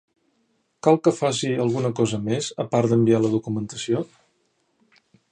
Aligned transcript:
Cal 0.85 0.95
que 1.07 1.11
faci 1.17 1.49
alguna 1.65 1.91
cosa 1.99 2.19
més, 2.29 2.47
a 2.63 2.65
part 2.71 2.93
d'enviar 2.93 3.19
la 3.25 3.31
documentació? 3.35 4.01